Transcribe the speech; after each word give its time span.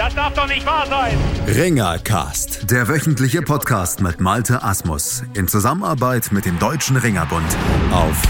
Das 0.00 0.14
darf 0.14 0.32
doch 0.32 0.48
nicht 0.48 0.64
wahr 0.64 0.86
sein. 0.86 1.14
Ringercast, 1.46 2.70
der 2.70 2.88
wöchentliche 2.88 3.42
Podcast 3.42 4.00
mit 4.00 4.18
Malte 4.18 4.62
Asmus 4.62 5.22
in 5.34 5.46
Zusammenarbeit 5.46 6.32
mit 6.32 6.46
dem 6.46 6.58
Deutschen 6.58 6.96
Ringerbund 6.96 7.44
auf 7.92 8.22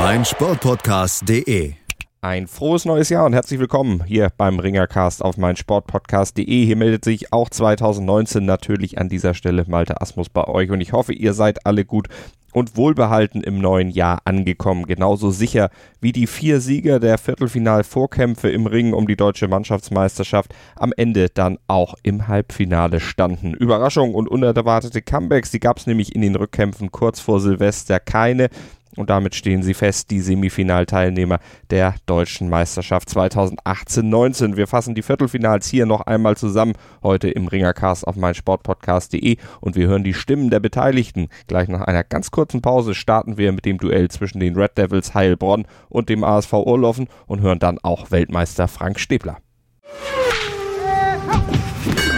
meinsportpodcast.de. 0.00 1.74
Ein 2.22 2.48
frohes 2.48 2.84
neues 2.84 3.08
Jahr 3.08 3.24
und 3.24 3.34
herzlich 3.34 3.60
willkommen 3.60 4.02
hier 4.02 4.32
beim 4.36 4.58
Ringercast 4.58 5.24
auf 5.24 5.36
meinsportpodcast.de. 5.36 6.66
Hier 6.66 6.76
meldet 6.76 7.04
sich 7.04 7.32
auch 7.32 7.48
2019 7.48 8.44
natürlich 8.44 8.98
an 8.98 9.08
dieser 9.08 9.34
Stelle 9.34 9.64
Malte 9.68 10.00
Asmus 10.00 10.28
bei 10.28 10.42
euch 10.48 10.72
und 10.72 10.80
ich 10.80 10.92
hoffe, 10.92 11.12
ihr 11.12 11.34
seid 11.34 11.66
alle 11.66 11.84
gut 11.84 12.08
und 12.52 12.76
wohlbehalten 12.76 13.42
im 13.42 13.58
neuen 13.58 13.90
Jahr 13.90 14.20
angekommen. 14.24 14.86
Genauso 14.86 15.30
sicher 15.30 15.70
wie 16.00 16.12
die 16.12 16.26
vier 16.26 16.60
Sieger 16.60 17.00
der 17.00 17.18
Viertelfinal-Vorkämpfe 17.18 18.50
im 18.50 18.66
Ring 18.66 18.92
um 18.92 19.06
die 19.06 19.16
deutsche 19.16 19.48
Mannschaftsmeisterschaft 19.48 20.54
am 20.76 20.92
Ende 20.96 21.28
dann 21.28 21.58
auch 21.66 21.94
im 22.02 22.28
Halbfinale 22.28 23.00
standen. 23.00 23.54
Überraschungen 23.54 24.14
und 24.14 24.28
unerwartete 24.28 25.02
Comebacks, 25.02 25.50
die 25.50 25.60
gab 25.60 25.78
es 25.78 25.86
nämlich 25.86 26.14
in 26.14 26.20
den 26.22 26.36
Rückkämpfen 26.36 26.92
kurz 26.92 27.20
vor 27.20 27.40
Silvester 27.40 27.98
keine. 27.98 28.48
Und 28.96 29.08
damit 29.08 29.34
stehen 29.34 29.62
sie 29.62 29.74
fest, 29.74 30.10
die 30.10 30.20
Semifinalteilnehmer 30.20 31.38
der 31.70 31.94
deutschen 32.06 32.48
Meisterschaft 32.50 33.08
2018-19. 33.08 34.56
Wir 34.56 34.66
fassen 34.66 34.94
die 34.94 35.02
Viertelfinals 35.02 35.66
hier 35.66 35.86
noch 35.86 36.02
einmal 36.02 36.36
zusammen, 36.36 36.74
heute 37.02 37.30
im 37.30 37.48
Ringercast 37.48 38.06
auf 38.06 38.16
meinsportpodcast.de 38.16 39.36
und 39.60 39.76
wir 39.76 39.86
hören 39.86 40.04
die 40.04 40.14
Stimmen 40.14 40.50
der 40.50 40.60
Beteiligten. 40.60 41.28
Gleich 41.46 41.68
nach 41.68 41.82
einer 41.82 42.04
ganz 42.04 42.30
kurzen 42.30 42.60
Pause 42.60 42.94
starten 42.94 43.38
wir 43.38 43.52
mit 43.52 43.64
dem 43.64 43.78
Duell 43.78 44.08
zwischen 44.10 44.40
den 44.40 44.56
Red 44.56 44.76
Devils 44.76 45.14
Heilbronn 45.14 45.66
und 45.88 46.08
dem 46.08 46.22
ASV 46.22 46.52
Urlaufen 46.52 47.08
und 47.26 47.40
hören 47.40 47.58
dann 47.58 47.78
auch 47.82 48.10
Weltmeister 48.10 48.68
Frank 48.68 49.00
Stäbler. 49.00 49.38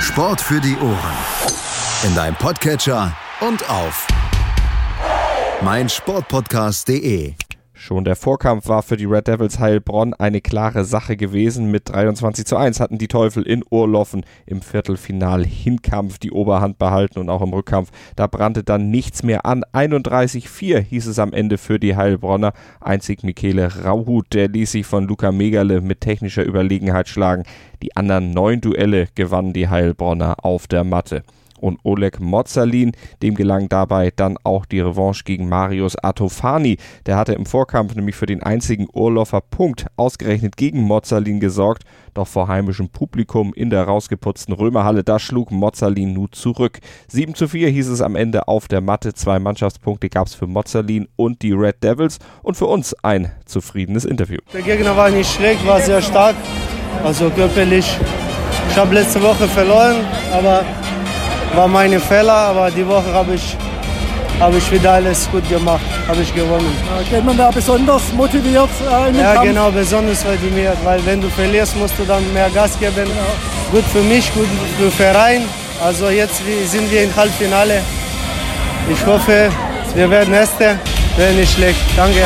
Sport 0.00 0.40
für 0.40 0.60
die 0.60 0.76
Ohren. 0.76 1.14
In 2.06 2.14
deinem 2.14 2.34
Podcatcher 2.34 3.16
und 3.40 3.68
auf 3.70 4.06
meinsportpodcast.de. 5.62 7.34
Schon 7.76 8.04
der 8.04 8.16
Vorkampf 8.16 8.68
war 8.68 8.82
für 8.82 8.96
die 8.96 9.04
Red 9.04 9.26
Devils 9.28 9.58
Heilbronn 9.58 10.14
eine 10.14 10.40
klare 10.40 10.84
Sache 10.84 11.16
gewesen. 11.16 11.70
Mit 11.70 11.90
23 11.90 12.46
zu 12.46 12.56
1 12.56 12.80
hatten 12.80 12.98
die 12.98 13.08
Teufel 13.08 13.42
in 13.42 13.62
Urloffen 13.68 14.24
im 14.46 14.62
Viertelfinal 14.62 15.44
Hinkampf 15.44 16.18
die 16.18 16.30
Oberhand 16.30 16.78
behalten 16.78 17.18
und 17.18 17.28
auch 17.28 17.42
im 17.42 17.52
Rückkampf. 17.52 17.90
Da 18.16 18.26
brannte 18.26 18.64
dann 18.64 18.90
nichts 18.90 19.22
mehr 19.22 19.44
an. 19.44 19.64
31-4 19.72 20.78
hieß 20.78 21.06
es 21.06 21.18
am 21.18 21.32
Ende 21.32 21.58
für 21.58 21.78
die 21.78 21.96
Heilbronner. 21.96 22.52
Einzig 22.80 23.22
Michele 23.22 23.84
Rauhut, 23.84 24.32
der 24.32 24.48
ließ 24.48 24.72
sich 24.72 24.86
von 24.86 25.06
Luca 25.06 25.30
Megale 25.30 25.80
mit 25.80 26.00
technischer 26.00 26.44
Überlegenheit 26.44 27.08
schlagen. 27.08 27.42
Die 27.82 27.96
anderen 27.96 28.30
neun 28.30 28.60
Duelle 28.60 29.08
gewannen 29.14 29.52
die 29.52 29.68
Heilbronner 29.68 30.44
auf 30.44 30.66
der 30.66 30.84
Matte 30.84 31.22
und 31.60 31.78
Oleg 31.82 32.20
Mozzalin. 32.20 32.92
Dem 33.22 33.34
gelang 33.34 33.68
dabei 33.68 34.12
dann 34.14 34.36
auch 34.44 34.66
die 34.66 34.80
Revanche 34.80 35.24
gegen 35.24 35.48
Marius 35.48 35.96
Atofani. 35.96 36.78
Der 37.06 37.16
hatte 37.16 37.34
im 37.34 37.46
Vorkampf 37.46 37.94
nämlich 37.94 38.16
für 38.16 38.26
den 38.26 38.42
einzigen 38.42 38.88
Urlaufer 38.92 39.40
Punkt 39.40 39.86
ausgerechnet 39.96 40.56
gegen 40.56 40.82
Mozzalin 40.82 41.40
gesorgt. 41.40 41.84
Doch 42.14 42.28
vor 42.28 42.46
heimischem 42.46 42.88
Publikum 42.88 43.52
in 43.54 43.70
der 43.70 43.84
rausgeputzten 43.84 44.54
Römerhalle, 44.54 45.02
da 45.02 45.18
schlug 45.18 45.50
Mozzalin 45.50 46.12
nun 46.12 46.30
zurück. 46.30 46.78
7 47.08 47.34
zu 47.34 47.48
4 47.48 47.68
hieß 47.68 47.88
es 47.88 48.00
am 48.00 48.14
Ende 48.14 48.46
auf 48.46 48.68
der 48.68 48.80
Matte. 48.80 49.14
Zwei 49.14 49.40
Mannschaftspunkte 49.40 50.08
gab 50.08 50.28
es 50.28 50.34
für 50.34 50.46
Mozzalin 50.46 51.08
und 51.16 51.42
die 51.42 51.52
Red 51.52 51.82
Devils 51.82 52.18
und 52.42 52.56
für 52.56 52.66
uns 52.66 52.94
ein 53.02 53.32
zufriedenes 53.46 54.04
Interview. 54.04 54.38
Der 54.52 54.62
Gegner 54.62 54.96
war 54.96 55.10
nicht 55.10 55.30
schlecht, 55.30 55.66
war 55.66 55.80
sehr 55.80 56.00
stark, 56.00 56.36
also 57.02 57.30
körperlich. 57.30 57.98
Ich 58.70 58.76
habe 58.76 58.94
letzte 58.94 59.22
Woche 59.22 59.46
verloren, 59.48 59.96
aber 60.32 60.64
war 61.56 61.68
meine 61.68 62.00
Fehler, 62.00 62.32
aber 62.32 62.70
die 62.70 62.86
Woche 62.86 63.12
habe 63.12 63.34
ich, 63.34 63.56
hab 64.40 64.54
ich 64.56 64.70
wieder 64.72 64.92
alles 64.94 65.28
gut 65.30 65.48
gemacht, 65.48 65.80
habe 66.08 66.20
ich 66.22 66.34
gewonnen. 66.34 66.76
Geht 67.10 67.24
man 67.24 67.36
da 67.36 67.50
besonders 67.50 68.12
motiviert 68.12 68.68
äh, 68.90 69.08
in 69.08 69.14
den 69.14 69.22
Ja, 69.22 69.34
Kampf? 69.34 69.46
genau, 69.46 69.70
besonders 69.70 70.24
motiviert, 70.24 70.76
weil 70.84 71.04
wenn 71.06 71.20
du 71.20 71.28
verlierst, 71.28 71.76
musst 71.76 71.94
du 71.98 72.04
dann 72.04 72.22
mehr 72.32 72.50
Gas 72.50 72.78
geben. 72.78 73.08
Gut 73.70 73.84
für 73.92 74.02
mich, 74.02 74.32
gut 74.34 74.46
für 74.76 74.82
den 74.84 74.92
Verein. 74.92 75.42
Also 75.84 76.08
jetzt 76.08 76.40
sind 76.66 76.90
wir 76.90 77.04
im 77.04 77.14
Halbfinale. 77.16 77.80
Ich 78.90 79.04
hoffe, 79.06 79.50
wir 79.94 80.10
werden 80.10 80.34
Erste, 80.34 80.78
wäre 81.16 81.32
nicht 81.32 81.52
schlecht. 81.54 81.80
Danke. 81.96 82.20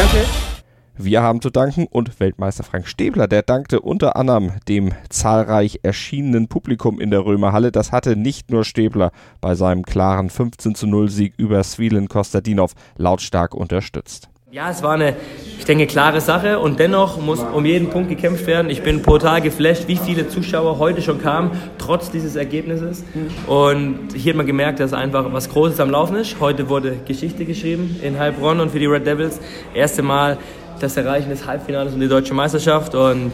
Wir 1.00 1.22
haben 1.22 1.41
zu 1.41 1.50
danken 1.50 1.86
und 1.88 2.19
Weltmeister 2.19 2.64
Frank 2.64 2.88
Stäbler, 2.88 3.28
der 3.28 3.42
dankte 3.42 3.81
unter 3.81 4.16
anderem 4.16 4.54
dem 4.66 4.94
zahlreich 5.10 5.78
erschienenen 5.84 6.48
Publikum 6.48 7.00
in 7.00 7.12
der 7.12 7.25
Römerhalle. 7.25 7.70
Das 7.70 7.92
hatte 7.92 8.16
nicht 8.16 8.50
nur 8.50 8.64
Stäbler 8.64 9.12
bei 9.41 9.54
seinem 9.54 9.84
klaren 9.84 10.28
15 10.28 10.75
zu 10.75 10.88
0 10.88 11.09
Sieg 11.09 11.34
über 11.36 11.62
Svilen 11.62 12.09
Kostadinov 12.09 12.72
lautstark 12.97 13.54
unterstützt. 13.54 14.28
Ja, 14.50 14.70
es 14.70 14.82
war 14.82 14.94
eine, 14.94 15.14
ich 15.59 15.66
denke, 15.66 15.86
klare 15.86 16.20
Sache 16.20 16.59
und 16.59 16.81
dennoch 16.81 17.20
muss 17.20 17.41
um 17.42 17.65
jeden 17.65 17.91
Punkt 17.91 18.09
gekämpft 18.09 18.48
werden. 18.48 18.69
Ich 18.69 18.82
bin 18.82 19.03
brutal 19.03 19.41
geflasht, 19.41 19.86
wie 19.86 19.97
viele 19.97 20.28
Zuschauer 20.28 20.78
heute 20.78 21.00
schon 21.03 21.20
kamen, 21.20 21.50
trotz 21.76 22.10
dieses 22.10 22.34
Ergebnisses. 22.34 23.04
Und 23.47 24.15
hier 24.16 24.32
hat 24.32 24.36
man 24.38 24.47
gemerkt, 24.47 24.80
dass 24.80 24.94
einfach 24.94 25.32
was 25.32 25.48
Großes 25.50 25.78
am 25.78 25.91
Laufen 25.91 26.16
ist. 26.16 26.41
Heute 26.41 26.69
wurde 26.69 26.97
Geschichte 27.06 27.44
geschrieben 27.44 28.00
in 28.03 28.19
Heilbronn 28.19 28.59
und 28.59 28.70
für 28.70 28.80
die 28.80 28.86
Red 28.86 29.06
Devils. 29.06 29.38
Erste 29.75 30.03
Mal 30.03 30.38
das 30.81 30.97
Erreichen 30.97 31.31
des 31.31 31.47
Halbfinales 31.47 31.94
und 31.94 32.00
die 32.00 32.09
deutsche 32.09 32.34
Meisterschaft 32.34 32.94
und 32.94 33.33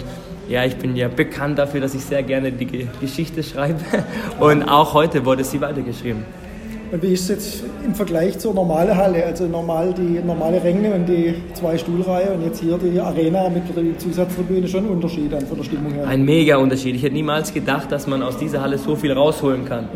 ja, 0.48 0.64
ich 0.64 0.76
bin 0.76 0.94
ja 0.94 1.08
bekannt 1.08 1.58
dafür, 1.58 1.80
dass 1.80 1.94
ich 1.94 2.04
sehr 2.04 2.22
gerne 2.22 2.52
die 2.52 2.66
Ge- 2.66 2.86
Geschichte 3.00 3.42
schreibe 3.42 3.80
und 4.40 4.62
auch 4.64 4.92
heute 4.94 5.24
wurde 5.24 5.42
sie 5.44 5.60
weitergeschrieben. 5.60 6.24
Und 6.94 7.02
wie 7.02 7.12
ist 7.12 7.22
es 7.22 7.28
jetzt 7.28 7.64
im 7.84 7.92
Vergleich 7.92 8.38
zur 8.38 8.54
normalen 8.54 8.96
Halle? 8.96 9.26
Also 9.26 9.48
normal 9.48 9.92
die 9.92 10.24
normale 10.24 10.62
Ränge 10.62 10.94
und 10.94 11.06
die 11.08 11.34
zwei 11.52 11.76
Stuhlreihe 11.76 12.30
und 12.30 12.44
jetzt 12.44 12.60
hier 12.60 12.78
die 12.78 13.00
Arena 13.00 13.48
mit 13.48 13.64
der 13.76 13.98
Zusatztribüne 13.98 14.68
schon 14.68 14.84
ein 14.84 14.90
Unterschied 14.90 15.32
dann 15.32 15.44
von 15.44 15.56
der 15.56 15.64
Stimmung 15.64 15.92
her. 15.92 16.06
Ein 16.06 16.24
mega 16.24 16.56
Unterschied. 16.56 16.94
Ich 16.94 17.02
hätte 17.02 17.14
niemals 17.14 17.52
gedacht, 17.52 17.90
dass 17.90 18.06
man 18.06 18.22
aus 18.22 18.38
dieser 18.38 18.62
Halle 18.62 18.78
so 18.78 18.94
viel 18.94 19.10
rausholen 19.10 19.64
kann. 19.64 19.88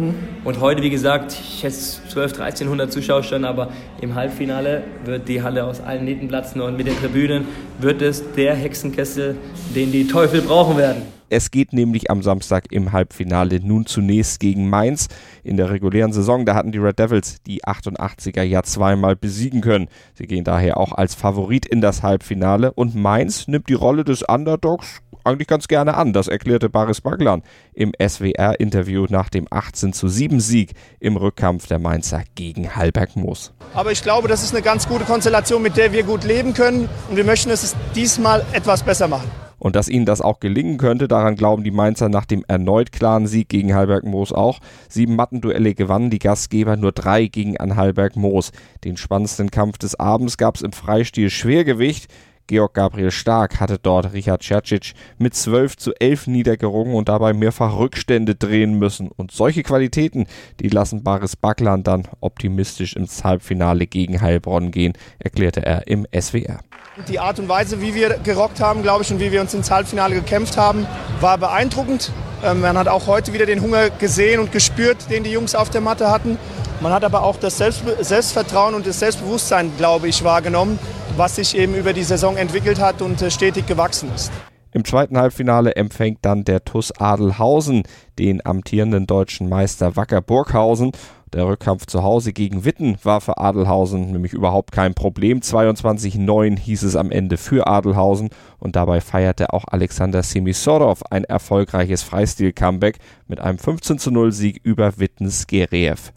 Und 0.43 0.61
heute, 0.61 0.83
wie 0.83 0.91
gesagt, 0.91 1.35
ich 1.41 1.63
hätte 1.63 1.77
12, 1.77 2.41
1300 2.41 2.93
Zuschauer 2.93 3.23
schon, 3.23 3.45
aber 3.45 3.69
im 4.01 4.17
Halbfinale 4.17 4.83
wird 5.05 5.29
die 5.29 5.41
Halle 5.41 5.67
aus 5.67 5.81
allen 5.81 6.05
Nähten 6.05 6.27
platzen 6.27 6.61
und 6.61 6.77
mit 6.77 6.89
den 6.89 6.97
Tribünen 6.97 7.47
wird 7.79 8.03
es 8.03 8.25
der 8.33 8.57
Hexenkessel, 8.57 9.37
den 9.73 9.93
die 9.93 10.09
Teufel 10.09 10.41
brauchen 10.41 10.77
werden. 10.77 11.18
Es 11.31 11.50
geht 11.50 11.72
nämlich 11.72 12.11
am 12.11 12.22
Samstag 12.22 12.72
im 12.72 12.93
Halbfinale 12.93 13.61
nun 13.61 13.84
zunächst 13.84 14.41
gegen 14.41 14.71
Mainz. 14.71 15.09
In 15.43 15.59
der 15.59 15.71
regulären 15.71 16.12
Saison, 16.12 16.47
da 16.47 16.55
hatten 16.55 16.72
die 16.72 16.78
Red 16.78 16.99
Devils 16.99 17.43
die 17.43 17.65
88er 17.65 18.43
ja 18.43 18.62
zweimal 18.62 19.15
besiegen 19.15 19.61
können. 19.61 19.88
Sie 20.15 20.27
gehen 20.27 20.44
daher 20.44 20.78
auch 20.78 20.93
als 20.93 21.15
Favorit 21.15 21.67
in 21.67 21.81
das 21.81 22.03
Halbfinale 22.03 22.72
und 22.72 22.94
Mainz 22.94 23.47
nimmt 23.47 23.69
die 23.69 23.75
Rolle 23.75 24.05
des 24.05 24.22
Underdogs 24.22 25.03
eigentlich 25.25 25.49
ganz 25.49 25.69
gerne 25.69 25.94
an. 25.94 26.12
Das 26.12 26.28
erklärte 26.28 26.71
Baris 26.71 27.03
Baglan 27.03 27.43
im 27.75 27.93
SWR-Interview 28.00 29.06
nach 29.11 29.28
dem 29.28 29.47
18 29.50 29.93
zu 29.93 30.09
7 30.09 30.41
Sieg 30.41 30.73
im 30.99 31.17
Rückkampf 31.17 31.67
der 31.67 31.79
Mainzer 31.79 32.23
gegen 32.35 32.75
Halberg 32.75 33.17
Moos. 33.17 33.53
Aber 33.75 33.93
ich 33.93 34.03
glaube, 34.03 34.29
das 34.29 34.43
ist 34.43 34.55
eine 34.55 34.62
ganz 34.62 34.88
gute 34.88 35.05
Konstellation, 35.05 35.61
mit 35.61 35.76
der 35.76 35.93
wir 35.93 36.05
gut 36.05 36.25
leben 36.25 36.55
können. 36.55 36.88
Und 37.11 37.17
wir 37.17 37.25
möchten 37.25 37.50
es 37.50 37.76
diesmal 37.94 38.44
etwas 38.53 38.82
besser 38.82 39.08
machen. 39.08 39.31
Und 39.58 39.76
dass 39.76 39.88
ihnen 39.88 40.06
das 40.06 40.20
auch 40.20 40.40
gelingen 40.40 40.78
könnte, 40.78 41.08
daran 41.08 41.34
glauben 41.34 41.64
die 41.64 41.70
Mainzer 41.70 42.08
nach 42.08 42.26
dem 42.26 42.44
erneut 42.46 42.93
klaren 42.93 43.26
Sieg 43.26 43.49
gegen 43.49 43.75
Halberg 43.75 44.05
Moos 44.05 44.32
auch. 44.32 44.60
Sieben 44.88 45.16
Mattenduelle 45.16 45.75
gewannen 45.75 46.10
die 46.10 46.19
Gastgeber, 46.19 46.76
nur 46.76 46.93
drei 46.93 47.26
gegen 47.26 47.56
an 47.56 47.76
Halberg 47.76 48.16
Moos. 48.16 48.52
Den 48.84 48.96
spannendsten 48.96 49.50
Kampf 49.50 49.78
des 49.78 49.99
Abends 49.99 50.37
gab 50.37 50.56
es 50.56 50.62
im 50.62 50.72
Freistil 50.72 51.31
Schwergewicht. 51.31 52.08
Georg 52.49 52.73
Gabriel 52.73 53.11
Stark 53.11 53.61
hatte 53.61 53.79
dort 53.79 54.15
Richard 54.15 54.43
Cercic 54.43 54.95
mit 55.19 55.35
12 55.35 55.77
zu 55.77 55.93
11 55.95 56.29
niedergerungen 56.29 56.95
und 56.95 57.11
dabei 57.11 57.35
mehrfach 57.35 57.77
Rückstände 57.77 58.35
drehen 58.35 58.79
müssen. 58.79 59.11
Und 59.17 59.33
solche 59.33 59.62
Qualitäten, 59.62 60.27
die 60.59 60.69
lassen 60.69 61.05
Baris 61.05 61.37
Backland 61.37 61.87
dann 61.87 62.09
optimistisch 62.21 62.97
ins 62.97 63.23
Halbfinale 63.23 63.87
gegen 63.87 64.23
Heilbronn 64.23 64.71
gehen, 64.71 64.95
erklärte 65.19 65.65
er 65.65 65.87
im 65.89 66.06
SWR. 66.19 66.61
Die 67.06 67.21
Art 67.21 67.39
und 67.39 67.50
Weise, 67.50 67.83
wie 67.83 67.95
wir 67.95 68.19
gerockt 68.25 68.61
haben, 68.61 68.83
glaube 68.83 69.03
ich, 69.05 69.12
und 69.12 69.21
wie 69.21 69.31
wir 69.31 69.43
uns 69.43 69.53
ins 69.53 69.71
Halbfinale 69.71 70.15
gekämpft 70.15 70.56
haben, 70.56 70.87
war 71.21 71.37
beeindruckend. 71.37 72.12
Ähm, 72.43 72.62
man 72.62 72.79
hat 72.79 72.89
auch 72.89 73.06
heute 73.06 73.35
wieder 73.35 73.44
den 73.44 73.61
Hunger 73.61 73.91
gesehen 73.91 74.41
und 74.41 74.53
gespürt, 74.53 75.11
den 75.11 75.23
die 75.23 75.31
Jungs 75.31 75.55
auf 75.55 75.69
der 75.69 75.83
Matte 75.83 76.11
hatten. 76.11 76.39
Man 76.81 76.93
hat 76.93 77.05
aber 77.05 77.25
auch 77.25 77.37
das 77.37 77.59
Selbstvertrauen 77.59 78.75
und 78.75 78.87
das 78.87 79.01
Selbstbewusstsein, 79.01 79.73
glaube 79.77 80.09
ich, 80.09 80.25
wahrgenommen, 80.25 80.79
was 81.19 81.37
sich 81.37 81.56
eben 81.56 81.75
über 81.75 81.93
die 81.93 82.05
Saison 82.05 82.37
entwickelt 82.37 82.81
hat 82.81 83.03
und 83.03 83.20
äh, 83.20 83.31
stetig 83.31 83.67
gewachsen 83.67 84.11
ist. 84.15 84.31
Im 84.73 84.85
zweiten 84.85 85.19
Halbfinale 85.19 85.75
empfängt 85.76 86.19
dann 86.23 86.44
der 86.44 86.65
TUS 86.65 86.93
Adelhausen 86.93 87.85
den 88.19 88.44
amtierenden 88.44 89.06
deutschen 89.06 89.49
Meister 89.49 89.97
Wacker 89.97 90.20
Burghausen. 90.20 90.93
Der 91.32 91.47
Rückkampf 91.47 91.87
zu 91.87 92.03
Hause 92.03 92.32
gegen 92.32 92.65
Witten 92.65 92.97
war 93.03 93.20
für 93.20 93.38
Adelhausen 93.38 94.12
nämlich 94.12 94.32
überhaupt 94.32 94.73
kein 94.73 94.94
Problem. 94.94 95.41
22-9 95.41 96.59
hieß 96.59 96.82
es 96.85 96.97
am 96.97 97.11
Ende 97.11 97.37
für 97.37 97.67
Adelhausen 97.67 98.31
und 98.59 98.76
dabei 98.76 99.00
feierte 99.00 99.53
auch 99.53 99.65
Alexander 99.67 100.23
Semisorov 100.23 101.03
ein 101.11 101.25
erfolgreiches 101.25 102.03
Freistil-Comeback 102.03 102.99
mit 103.26 103.41
einem 103.41 103.59
15-0 103.59 104.32
Sieg 104.32 104.61
über 104.62 104.99
Wittens 104.99 105.47
Gereev. 105.47 106.12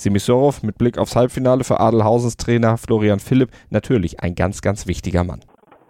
Semisorov 0.00 0.62
mit 0.62 0.78
Blick 0.78 0.98
aufs 0.98 1.16
Halbfinale 1.16 1.64
für 1.64 1.80
Adelhausens 1.80 2.36
Trainer 2.36 2.78
Florian 2.78 3.18
Philipp 3.18 3.50
natürlich 3.70 4.20
ein 4.20 4.34
ganz, 4.34 4.62
ganz 4.62 4.86
wichtiger 4.86 5.24
Mann. 5.24 5.40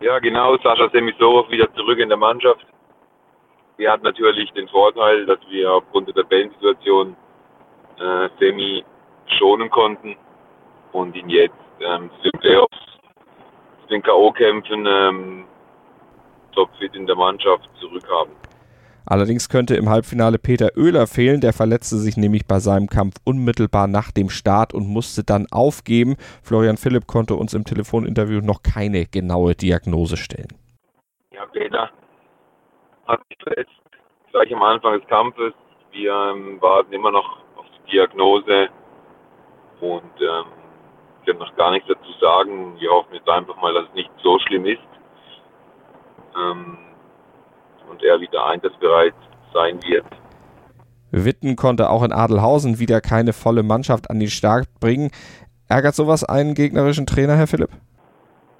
Ja, 0.00 0.19
genau. 0.19 0.56
Sascha 0.58 0.88
Semisorov 0.93 1.50
wieder 1.50 1.72
zurück 1.75 1.99
in 1.99 2.08
der 2.08 2.19
Mannschaft. 2.19 2.64
Wir 3.76 3.93
hatten 3.93 4.05
natürlich 4.05 4.50
den 4.52 4.69
Vorteil, 4.69 5.26
dass 5.26 5.38
wir 5.50 5.72
aufgrund 5.72 6.08
der 6.08 6.14
Tabellensituation 6.14 7.16
äh, 7.99 8.28
Semi 8.38 8.84
schonen 9.38 9.70
konnten 9.70 10.16
und 10.93 11.14
ihn 11.14 11.28
jetzt 11.28 11.55
ähm, 11.81 12.10
zu 12.16 12.31
den 12.31 12.40
Playoffs, 12.40 12.78
zu 13.82 13.88
den 13.88 14.02
K.O.-Kämpfen 14.02 14.87
ähm, 14.87 15.44
topfit 16.52 16.94
in 16.94 17.06
der 17.06 17.16
Mannschaft 17.16 17.69
zurückhaben. 17.81 18.32
Allerdings 19.10 19.49
könnte 19.49 19.75
im 19.75 19.88
Halbfinale 19.88 20.38
Peter 20.38 20.69
Oehler 20.76 21.06
fehlen, 21.06 21.40
der 21.40 21.55
verletzte 21.55 21.96
sich 21.96 22.19
nämlich 22.19 22.46
bei 22.46 22.58
seinem 22.58 22.88
Kampf 22.88 23.14
unmittelbar 23.25 23.87
nach 23.87 24.10
dem 24.12 24.28
Start 24.28 24.75
und 24.75 24.87
musste 24.87 25.25
dann 25.25 25.46
aufgeben. 25.50 26.16
Florian 26.43 26.76
Philipp 26.76 27.06
konnte 27.06 27.34
uns 27.34 27.55
im 27.55 27.64
Telefoninterview 27.64 28.43
noch 28.43 28.62
keine 28.62 29.06
genaue 29.06 29.55
Diagnose 29.55 30.19
stellen. 30.19 30.52
Ja, 31.32 31.46
Peter 31.46 31.88
hat 33.06 33.20
sich 33.31 33.38
verletzt, 33.43 33.72
gleich 34.31 34.55
am 34.55 34.62
Anfang 34.62 35.00
des 35.00 35.08
Kampfes. 35.08 35.55
Wir 35.93 36.12
ähm, 36.12 36.60
warten 36.60 36.93
immer 36.93 37.10
noch 37.10 37.38
auf 37.56 37.64
die 37.87 37.93
Diagnose 37.93 38.69
und 39.81 40.12
ähm, 40.20 40.44
können 41.25 41.38
noch 41.38 41.56
gar 41.56 41.70
nichts 41.70 41.88
dazu 41.88 42.12
sagen. 42.20 42.78
Wir 42.78 42.90
hoffen 42.90 43.14
jetzt 43.14 43.28
einfach 43.28 43.56
mal, 43.62 43.72
dass 43.72 43.84
es 43.84 43.94
nicht 43.94 44.10
so 44.22 44.38
schlimm 44.40 44.66
ist. 44.66 44.82
Ähm, 46.37 46.88
und 47.98 48.04
er 48.04 48.20
wieder 48.20 48.46
einsatzbereit 48.46 49.14
sein 49.52 49.80
wird. 49.82 50.04
Witten 51.10 51.56
konnte 51.56 51.90
auch 51.90 52.02
in 52.02 52.12
Adelhausen 52.12 52.78
wieder 52.78 53.00
keine 53.00 53.32
volle 53.32 53.62
Mannschaft 53.62 54.10
an 54.10 54.20
den 54.20 54.28
Start 54.28 54.68
bringen. 54.80 55.10
Ärgert 55.68 55.94
sowas 55.94 56.22
einen 56.24 56.54
gegnerischen 56.54 57.06
Trainer, 57.06 57.36
Herr 57.36 57.46
Philipp? 57.46 57.70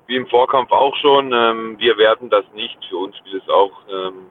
Wie 0.07 0.17
im 0.17 0.27
Vorkampf 0.27 0.71
auch 0.73 0.97
schon. 0.97 1.33
Ähm, 1.33 1.77
wir 1.79 1.97
werten 1.99 2.31
das 2.31 2.45
nicht. 2.55 2.79
Für 2.89 2.97
uns 2.97 3.17
spielt 3.19 3.43
es 3.43 3.49
auch 3.49 3.73
ähm, 3.91 4.27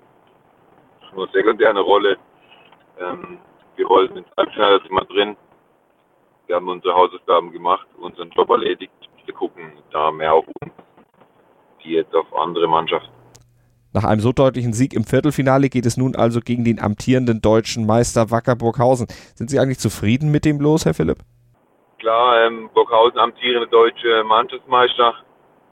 nur 1.16 1.28
sekundär 1.30 1.70
eine 1.70 1.82
Rolle. 1.82 2.18
Ähm, 3.00 3.38
wir 3.76 3.88
wollten 3.88 4.18
ins 4.18 4.28
Halbfinale, 4.36 4.82
sind 4.82 4.92
wir 4.92 5.06
drin. 5.06 5.38
Wir 6.48 6.56
haben 6.56 6.68
unsere 6.68 6.96
Hausaufgaben 6.96 7.52
gemacht, 7.52 7.88
unseren 8.00 8.30
Job 8.32 8.50
erledigt. 8.50 8.92
Wir 9.26 9.34
gucken 9.34 9.74
da 9.92 10.12
mehr 10.12 10.34
auf 10.34 10.46
uns, 10.62 10.74
die 11.84 11.92
jetzt 11.92 12.16
auf 12.16 12.26
andere 12.36 12.68
Mannschaften. 12.68 13.17
Nach 13.98 14.04
einem 14.04 14.22
so 14.22 14.32
deutlichen 14.32 14.74
Sieg 14.74 14.94
im 14.94 15.06
Viertelfinale 15.06 15.70
geht 15.70 15.88
es 15.88 15.98
nun 15.98 16.16
also 16.16 16.40
gegen 16.40 16.64
den 16.64 16.80
amtierenden 16.80 17.42
deutschen 17.42 17.88
Meister 17.88 18.30
Wacker 18.30 18.56
Burghausen. 18.56 19.08
Sind 19.34 19.50
Sie 19.50 19.58
eigentlich 19.58 19.80
zufrieden 19.80 20.30
mit 20.30 20.46
dem 20.46 20.62
Los, 20.62 20.86
Herr 20.86 20.94
Philipp? 20.94 21.18
Klar, 21.98 22.46
ähm, 22.46 22.70
Burghausen 22.76 23.18
amtierende 23.18 23.68
deutsche 23.68 24.24
Mannschaftsmeister. 24.24 25.16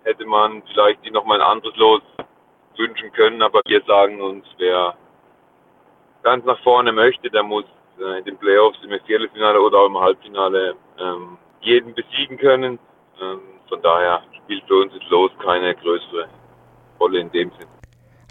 Hätte 0.05 0.25
man 0.25 0.63
vielleicht 0.71 1.05
die 1.05 1.11
nochmal 1.11 1.39
ein 1.39 1.45
anderes 1.47 1.75
Los 1.77 2.01
wünschen 2.77 3.11
können, 3.13 3.43
aber 3.43 3.61
wir 3.67 3.83
sagen 3.85 4.19
uns, 4.19 4.43
wer 4.57 4.95
ganz 6.23 6.43
nach 6.45 6.59
vorne 6.63 6.91
möchte, 6.91 7.29
der 7.29 7.43
muss 7.43 7.65
äh, 7.99 8.17
in 8.17 8.25
den 8.25 8.37
Playoffs 8.37 8.79
im 8.81 8.99
Viertelfinale 9.05 9.61
oder 9.61 9.77
auch 9.77 9.85
im 9.85 9.99
Halbfinale 9.99 10.73
ähm, 10.97 11.37
jeden 11.61 11.93
besiegen 11.93 12.39
können. 12.39 12.79
Ähm, 13.21 13.41
von 13.69 13.83
daher 13.83 14.23
spielt 14.35 14.63
für 14.67 14.81
uns 14.81 14.93
das 14.93 15.07
Los 15.11 15.29
keine 15.43 15.75
größere 15.75 16.27
Rolle 16.99 17.19
in 17.19 17.31
dem 17.31 17.51
Sinn. 17.51 17.67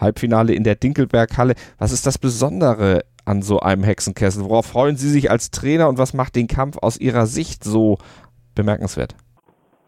Halbfinale 0.00 0.54
in 0.54 0.64
der 0.64 0.74
Dinkelberghalle. 0.74 1.54
Was 1.78 1.92
ist 1.92 2.06
das 2.06 2.18
Besondere 2.18 3.04
an 3.24 3.42
so 3.42 3.60
einem 3.60 3.84
Hexenkessel? 3.84 4.44
Worauf 4.44 4.66
freuen 4.66 4.96
Sie 4.96 5.08
sich 5.08 5.30
als 5.30 5.50
Trainer 5.50 5.88
und 5.88 5.98
was 5.98 6.14
macht 6.14 6.36
den 6.36 6.46
Kampf 6.46 6.78
aus 6.80 6.98
Ihrer 6.98 7.26
Sicht 7.26 7.64
so 7.64 7.98
bemerkenswert? 8.54 9.14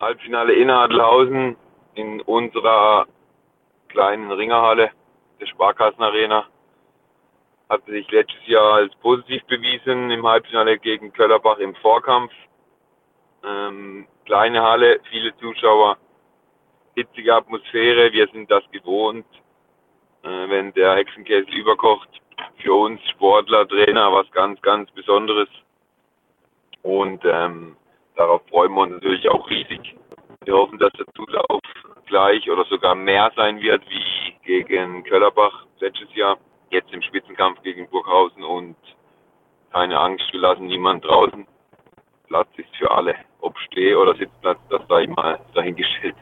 Halbfinale 0.00 0.54
in 0.54 0.70
Adelhausen 0.70 1.56
in 1.94 2.20
unserer 2.22 3.06
kleinen 3.88 4.30
Ringerhalle 4.30 4.90
der 5.40 5.46
Sparkassenarena 5.46 6.46
hat 7.68 7.84
sich 7.86 8.10
letztes 8.10 8.46
Jahr 8.46 8.74
als 8.74 8.94
positiv 8.96 9.42
bewiesen 9.46 10.10
im 10.10 10.26
Halbfinale 10.26 10.78
gegen 10.78 11.12
Köllerbach 11.12 11.58
im 11.58 11.74
Vorkampf. 11.76 12.32
Ähm, 13.44 14.06
kleine 14.24 14.62
Halle, 14.62 15.00
viele 15.10 15.36
Zuschauer, 15.38 15.96
hitzige 16.94 17.34
Atmosphäre, 17.34 18.12
wir 18.12 18.28
sind 18.28 18.50
das 18.50 18.62
gewohnt 18.70 19.26
äh, 20.26 20.50
wenn 20.50 20.72
der 20.74 20.96
Hexenkessel 20.96 21.54
überkocht. 21.54 22.08
Für 22.58 22.74
uns 22.74 23.00
Sportler, 23.10 23.66
Trainer 23.68 24.12
was 24.12 24.30
ganz, 24.32 24.60
ganz 24.60 24.90
Besonderes. 24.90 25.48
Und 26.82 27.22
ähm, 27.24 27.76
darauf 28.16 28.42
freuen 28.50 28.72
wir 28.74 28.82
uns 28.82 28.92
natürlich 28.94 29.28
auch 29.28 29.48
riesig. 29.48 29.96
Wir 30.44 30.54
hoffen, 30.54 30.78
dass 30.78 30.92
der 30.94 31.06
Zulauf 31.14 31.60
gleich 32.06 32.48
oder 32.50 32.64
sogar 32.64 32.94
mehr 32.94 33.32
sein 33.36 33.60
wird 33.60 33.82
wie 33.88 34.34
gegen 34.44 35.04
Köllerbach 35.04 35.66
letztes 35.80 36.12
Jahr. 36.14 36.38
Jetzt 36.70 36.92
im 36.92 37.02
Spitzenkampf 37.02 37.62
gegen 37.62 37.88
Burghausen 37.88 38.42
und 38.42 38.76
keine 39.72 39.98
Angst, 39.98 40.24
wir 40.32 40.40
lassen 40.40 40.66
niemand 40.66 41.04
draußen. 41.04 41.46
Platz 42.28 42.48
ist 42.56 42.74
für 42.76 42.90
alle. 42.90 43.14
Ob 43.40 43.56
Steh- 43.58 43.94
oder 43.94 44.14
Sitzplatz, 44.16 44.58
das 44.70 44.82
sei 44.88 45.06
mal 45.06 45.38
dahingestellt. 45.54 46.16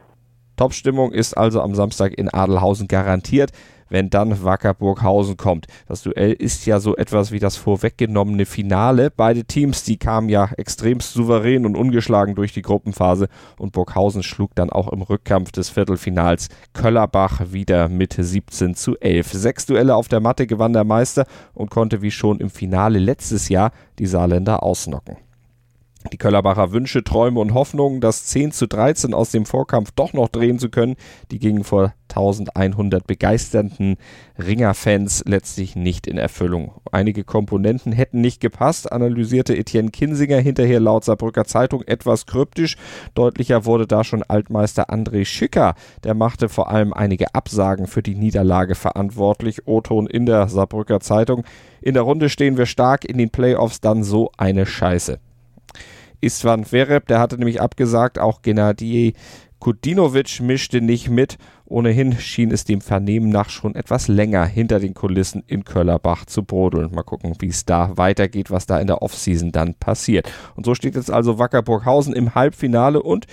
Top-Stimmung 0.57 1.11
ist 1.11 1.33
also 1.33 1.61
am 1.61 1.75
Samstag 1.75 2.13
in 2.13 2.29
Adelhausen 2.29 2.87
garantiert 2.87 3.51
wenn 3.89 4.09
dann 4.09 4.43
Wacker 4.43 4.73
Burghausen 4.73 5.37
kommt. 5.37 5.67
Das 5.87 6.01
Duell 6.01 6.33
ist 6.33 6.65
ja 6.65 6.79
so 6.79 6.95
etwas 6.95 7.31
wie 7.31 7.39
das 7.39 7.55
vorweggenommene 7.55 8.45
Finale. 8.45 9.11
Beide 9.11 9.45
Teams, 9.45 9.83
die 9.83 9.97
kamen 9.97 10.29
ja 10.29 10.49
extremst 10.57 11.13
souverän 11.13 11.65
und 11.65 11.75
ungeschlagen 11.75 12.35
durch 12.35 12.53
die 12.53 12.61
Gruppenphase 12.61 13.27
und 13.57 13.73
Burghausen 13.73 14.23
schlug 14.23 14.55
dann 14.55 14.69
auch 14.69 14.91
im 14.91 15.01
Rückkampf 15.01 15.51
des 15.51 15.69
Viertelfinals 15.69 16.49
Köllerbach 16.73 17.51
wieder 17.51 17.89
mit 17.89 18.13
17 18.17 18.75
zu 18.75 18.97
11. 18.99 19.31
Sechs 19.33 19.65
Duelle 19.65 19.95
auf 19.95 20.07
der 20.07 20.19
Matte 20.19 20.47
gewann 20.47 20.73
der 20.73 20.83
Meister 20.83 21.25
und 21.53 21.69
konnte 21.69 22.01
wie 22.01 22.11
schon 22.11 22.39
im 22.39 22.49
Finale 22.49 22.99
letztes 22.99 23.49
Jahr 23.49 23.71
die 23.99 24.07
Saarländer 24.07 24.63
ausnocken. 24.63 25.24
Die 26.11 26.17
Köllerbacher 26.17 26.71
Wünsche, 26.71 27.03
Träume 27.03 27.39
und 27.39 27.53
Hoffnungen, 27.53 27.99
das 27.99 28.25
10 28.25 28.51
zu 28.51 28.67
13 28.67 29.13
aus 29.13 29.31
dem 29.31 29.45
Vorkampf 29.45 29.91
doch 29.91 30.13
noch 30.13 30.29
drehen 30.29 30.59
zu 30.59 30.69
können, 30.69 30.95
die 31.31 31.39
gingen 31.39 31.63
vor 31.63 31.93
1100 32.09 33.05
begeisternden 33.07 33.97
Ringerfans 34.37 35.23
letztlich 35.25 35.75
nicht 35.75 36.07
in 36.07 36.17
Erfüllung. 36.17 36.73
Einige 36.91 37.23
Komponenten 37.23 37.91
hätten 37.91 38.21
nicht 38.21 38.39
gepasst, 38.39 38.91
analysierte 38.91 39.57
Etienne 39.57 39.89
Kinsinger 39.89 40.39
hinterher 40.39 40.79
laut 40.79 41.03
Saarbrücker 41.03 41.45
Zeitung 41.45 41.81
etwas 41.81 42.25
kryptisch. 42.25 42.77
Deutlicher 43.15 43.65
wurde 43.65 43.87
da 43.87 44.03
schon 44.03 44.23
Altmeister 44.23 44.89
André 44.89 45.25
Schicker. 45.25 45.73
Der 46.03 46.13
machte 46.13 46.49
vor 46.49 46.69
allem 46.69 46.93
einige 46.93 47.33
Absagen 47.33 47.87
für 47.87 48.03
die 48.03 48.15
Niederlage 48.15 48.75
verantwortlich. 48.75 49.67
O-Ton 49.67 50.07
in 50.07 50.25
der 50.25 50.47
Saarbrücker 50.47 50.99
Zeitung. 50.99 51.43
In 51.81 51.95
der 51.95 52.03
Runde 52.03 52.29
stehen 52.29 52.57
wir 52.57 52.67
stark, 52.67 53.05
in 53.05 53.17
den 53.17 53.31
Playoffs 53.31 53.81
dann 53.81 54.03
so 54.03 54.31
eine 54.37 54.65
Scheiße. 54.65 55.19
Istvan 56.25 56.65
Vereb, 56.65 57.07
der 57.07 57.19
hatte 57.19 57.37
nämlich 57.37 57.61
abgesagt, 57.61 58.17
auch 58.19 58.41
Gennady 58.41 59.13
Kudinovic 59.59 60.41
mischte 60.41 60.81
nicht 60.81 61.09
mit. 61.09 61.37
Ohnehin 61.65 62.19
schien 62.19 62.51
es 62.51 62.65
dem 62.65 62.81
Vernehmen 62.81 63.29
nach 63.29 63.49
schon 63.49 63.73
etwas 63.73 64.07
länger 64.07 64.45
hinter 64.45 64.79
den 64.79 64.93
Kulissen 64.93 65.43
in 65.47 65.63
Köllerbach 65.63 66.25
zu 66.25 66.43
brodeln. 66.43 66.93
Mal 66.93 67.03
gucken, 67.03 67.33
wie 67.39 67.47
es 67.47 67.65
da 67.65 67.95
weitergeht, 67.97 68.51
was 68.51 68.65
da 68.65 68.79
in 68.79 68.87
der 68.87 69.01
Offseason 69.01 69.51
dann 69.51 69.73
passiert. 69.75 70.31
Und 70.55 70.65
so 70.65 70.75
steht 70.75 70.95
jetzt 70.95 71.09
also 71.09 71.39
Wacker 71.39 71.61
Burghausen 71.61 72.13
im 72.13 72.35
Halbfinale 72.35 73.01
und 73.01 73.25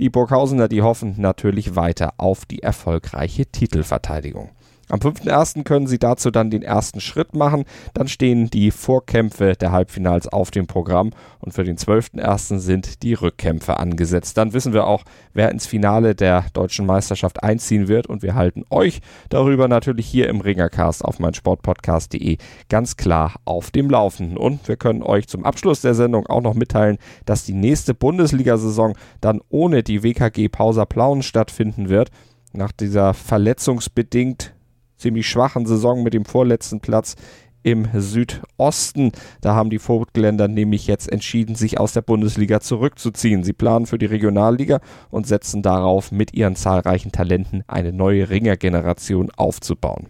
Die 0.00 0.08
Burghausener, 0.08 0.68
die 0.68 0.80
hoffen 0.80 1.16
natürlich 1.18 1.76
weiter 1.76 2.14
auf 2.16 2.46
die 2.46 2.62
erfolgreiche 2.62 3.44
Titelverteidigung. 3.44 4.48
Am 4.90 4.98
5.1. 4.98 5.62
können 5.62 5.86
sie 5.86 6.00
dazu 6.00 6.32
dann 6.32 6.50
den 6.50 6.62
ersten 6.62 7.00
Schritt 7.00 7.34
machen. 7.34 7.64
Dann 7.94 8.08
stehen 8.08 8.50
die 8.50 8.72
Vorkämpfe 8.72 9.52
der 9.52 9.70
Halbfinals 9.70 10.26
auf 10.26 10.50
dem 10.50 10.66
Programm 10.66 11.10
und 11.38 11.52
für 11.52 11.62
den 11.62 11.76
12.1. 11.76 12.58
sind 12.58 13.04
die 13.04 13.14
Rückkämpfe 13.14 13.78
angesetzt. 13.78 14.36
Dann 14.36 14.52
wissen 14.52 14.72
wir 14.72 14.88
auch, 14.88 15.04
wer 15.32 15.52
ins 15.52 15.66
Finale 15.66 16.16
der 16.16 16.44
deutschen 16.54 16.86
Meisterschaft 16.86 17.44
einziehen 17.44 17.86
wird 17.86 18.08
und 18.08 18.22
wir 18.22 18.34
halten 18.34 18.64
euch 18.70 19.00
darüber 19.28 19.68
natürlich 19.68 20.08
hier 20.08 20.28
im 20.28 20.40
Ringercast 20.40 21.04
auf 21.04 21.20
meinsportpodcast.de 21.20 22.38
ganz 22.68 22.96
klar 22.96 23.34
auf 23.44 23.70
dem 23.70 23.90
Laufenden. 23.90 24.36
Und 24.36 24.66
wir 24.66 24.76
können 24.76 25.04
euch 25.04 25.28
zum 25.28 25.44
Abschluss 25.44 25.82
der 25.82 25.94
Sendung 25.94 26.26
auch 26.26 26.42
noch 26.42 26.54
mitteilen, 26.54 26.98
dass 27.26 27.44
die 27.44 27.54
nächste 27.54 27.94
Bundesliga-Saison 27.94 28.96
dann 29.20 29.40
ohne 29.50 29.84
die 29.84 30.02
WKG 30.02 30.48
Pauser 30.48 30.86
Plauen 30.86 31.22
stattfinden 31.22 31.88
wird. 31.88 32.10
Nach 32.52 32.72
dieser 32.72 33.14
verletzungsbedingt 33.14 34.52
ziemlich 35.00 35.28
schwachen 35.28 35.66
Saison 35.66 36.02
mit 36.02 36.14
dem 36.14 36.24
vorletzten 36.24 36.80
Platz 36.80 37.16
im 37.62 37.88
Südosten. 37.94 39.12
Da 39.40 39.54
haben 39.54 39.70
die 39.70 39.78
Vogtländer 39.78 40.48
nämlich 40.48 40.86
jetzt 40.86 41.10
entschieden, 41.10 41.54
sich 41.54 41.78
aus 41.78 41.92
der 41.92 42.02
Bundesliga 42.02 42.60
zurückzuziehen. 42.60 43.44
Sie 43.44 43.52
planen 43.52 43.86
für 43.86 43.98
die 43.98 44.06
Regionalliga 44.06 44.80
und 45.10 45.26
setzen 45.26 45.62
darauf, 45.62 46.12
mit 46.12 46.34
ihren 46.34 46.56
zahlreichen 46.56 47.12
Talenten 47.12 47.64
eine 47.66 47.92
neue 47.92 48.30
Ringergeneration 48.30 49.30
aufzubauen. 49.36 50.08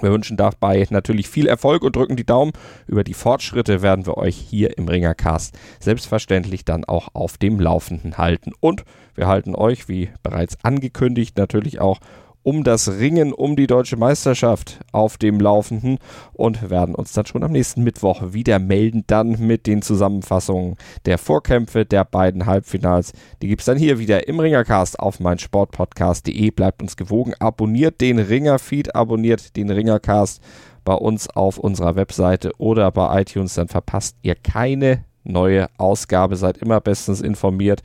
Wir 0.00 0.12
wünschen 0.12 0.36
dabei 0.36 0.86
natürlich 0.90 1.26
viel 1.28 1.46
Erfolg 1.46 1.82
und 1.82 1.96
drücken 1.96 2.16
die 2.16 2.26
Daumen. 2.26 2.52
Über 2.86 3.02
die 3.02 3.14
Fortschritte 3.14 3.80
werden 3.80 4.04
wir 4.04 4.18
euch 4.18 4.36
hier 4.36 4.76
im 4.76 4.88
Ringercast 4.88 5.56
selbstverständlich 5.80 6.66
dann 6.66 6.84
auch 6.84 7.08
auf 7.14 7.38
dem 7.38 7.58
Laufenden 7.58 8.18
halten. 8.18 8.52
Und 8.60 8.84
wir 9.14 9.26
halten 9.26 9.54
euch, 9.54 9.88
wie 9.88 10.10
bereits 10.22 10.62
angekündigt, 10.62 11.38
natürlich 11.38 11.80
auch 11.80 12.00
um 12.46 12.62
das 12.62 13.00
Ringen 13.00 13.32
um 13.32 13.56
die 13.56 13.66
deutsche 13.66 13.96
Meisterschaft 13.96 14.78
auf 14.92 15.18
dem 15.18 15.40
Laufenden 15.40 15.98
und 16.32 16.70
werden 16.70 16.94
uns 16.94 17.12
dann 17.12 17.26
schon 17.26 17.42
am 17.42 17.50
nächsten 17.50 17.82
Mittwoch 17.82 18.32
wieder 18.32 18.60
melden, 18.60 19.02
dann 19.08 19.44
mit 19.44 19.66
den 19.66 19.82
Zusammenfassungen 19.82 20.76
der 21.06 21.18
Vorkämpfe 21.18 21.84
der 21.84 22.04
beiden 22.04 22.46
Halbfinals. 22.46 23.14
Die 23.42 23.48
gibt 23.48 23.62
es 23.62 23.66
dann 23.66 23.76
hier 23.76 23.98
wieder 23.98 24.28
im 24.28 24.38
Ringercast 24.38 25.00
auf 25.00 25.18
meinsportpodcast.de. 25.18 26.50
Bleibt 26.52 26.82
uns 26.82 26.96
gewogen, 26.96 27.34
abonniert 27.40 28.00
den 28.00 28.20
Ringerfeed, 28.20 28.94
abonniert 28.94 29.56
den 29.56 29.68
Ringercast 29.68 30.40
bei 30.84 30.94
uns 30.94 31.28
auf 31.28 31.58
unserer 31.58 31.96
Webseite 31.96 32.52
oder 32.58 32.92
bei 32.92 33.22
iTunes, 33.22 33.54
dann 33.54 33.66
verpasst 33.66 34.18
ihr 34.22 34.36
keine 34.36 35.02
neue 35.24 35.66
Ausgabe, 35.78 36.36
seid 36.36 36.58
immer 36.58 36.80
bestens 36.80 37.22
informiert 37.22 37.82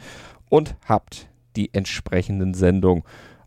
und 0.50 0.76
habt 0.86 1.30
die 1.56 1.74
entsprechenden 1.74 2.54
Sendungen 2.54 3.04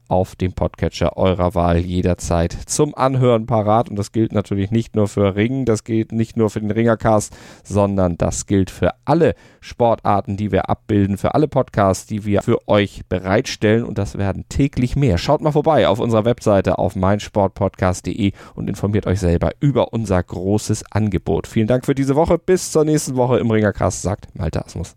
auf 0.08 0.36
dem 0.36 0.52
Podcatcher 0.52 1.16
eurer 1.16 1.54
Wahl 1.54 1.78
jederzeit 1.78 2.52
zum 2.66 2.94
Anhören 2.94 3.46
parat. 3.46 3.88
Und 3.88 3.96
das 3.96 4.12
gilt 4.12 4.32
natürlich 4.32 4.70
nicht 4.70 4.96
nur 4.96 5.08
für 5.08 5.34
Ringen, 5.34 5.64
das 5.64 5.84
gilt 5.84 6.12
nicht 6.12 6.36
nur 6.36 6.50
für 6.50 6.60
den 6.60 6.70
Ringercast, 6.70 7.36
sondern 7.62 8.16
das 8.16 8.46
gilt 8.46 8.70
für 8.70 8.92
alle 9.04 9.34
Sportarten, 9.60 10.36
die 10.36 10.52
wir 10.52 10.68
abbilden, 10.68 11.18
für 11.18 11.34
alle 11.34 11.48
Podcasts, 11.48 12.06
die 12.06 12.24
wir 12.24 12.42
für 12.42 12.68
euch 12.68 13.02
bereitstellen. 13.08 13.84
Und 13.84 13.98
das 13.98 14.18
werden 14.18 14.44
täglich 14.48 14.96
mehr. 14.96 15.18
Schaut 15.18 15.40
mal 15.40 15.52
vorbei 15.52 15.88
auf 15.88 15.98
unserer 16.00 16.24
Webseite 16.24 16.78
auf 16.78 16.96
meinsportpodcast.de 16.96 18.32
und 18.54 18.68
informiert 18.68 19.06
euch 19.06 19.20
selber 19.20 19.50
über 19.60 19.92
unser 19.92 20.22
großes 20.22 20.84
Angebot. 20.90 21.46
Vielen 21.46 21.66
Dank 21.66 21.86
für 21.86 21.94
diese 21.94 22.16
Woche. 22.16 22.38
Bis 22.38 22.72
zur 22.72 22.84
nächsten 22.84 23.16
Woche 23.16 23.38
im 23.38 23.50
Ringercast, 23.50 24.02
sagt 24.02 24.28
Malte 24.34 24.64
Asmus. 24.64 24.96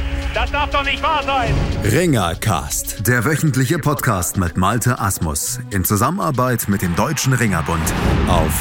Das 0.33 0.49
darf 0.51 0.69
doch 0.69 0.83
nicht 0.83 1.03
wahr 1.03 1.23
sein. 1.23 1.53
Ringercast, 1.83 3.07
der 3.07 3.25
wöchentliche 3.25 3.79
Podcast 3.79 4.37
mit 4.37 4.55
Malte 4.55 4.99
Asmus 4.99 5.59
in 5.71 5.83
Zusammenarbeit 5.83 6.67
mit 6.69 6.81
dem 6.81 6.95
Deutschen 6.95 7.33
Ringerbund 7.33 7.83
auf 8.27 8.57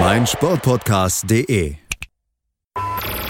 meinsportpodcast.de. 0.00 1.74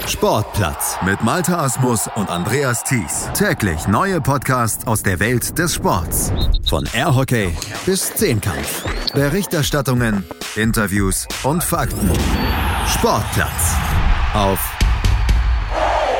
Sportplatz 0.06 0.96
mit 1.04 1.22
Malte 1.22 1.56
Asmus 1.56 2.08
und 2.14 2.30
Andreas 2.30 2.82
Thies. 2.84 3.28
Täglich 3.34 3.86
neue 3.88 4.20
Podcasts 4.20 4.86
aus 4.86 5.02
der 5.02 5.20
Welt 5.20 5.58
des 5.58 5.74
Sports. 5.74 6.32
Von 6.66 6.86
Airhockey 6.92 7.54
bis 7.86 8.14
Zehnkampf. 8.14 8.84
Berichterstattungen, 9.12 10.24
Interviews 10.56 11.26
und 11.42 11.62
Fakten. 11.62 12.10
Sportplatz 12.86 13.74
auf 14.34 14.77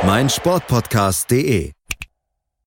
meinsportpodcast.de 0.05 1.78